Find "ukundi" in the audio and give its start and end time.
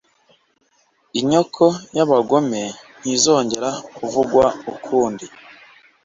4.73-5.25